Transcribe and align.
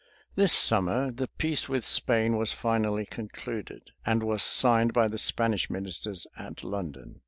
[]This 0.35 0.51
summer, 0.51 1.11
the 1.11 1.27
peace 1.27 1.69
with 1.69 1.85
Spain 1.85 2.35
was 2.35 2.51
finally 2.53 3.05
concluded, 3.05 3.91
and 4.03 4.23
was 4.23 4.41
signed 4.41 4.93
by 4.93 5.07
the 5.07 5.19
Spanish 5.19 5.69
ministers 5.69 6.25
at 6.35 6.63
London. 6.63 7.19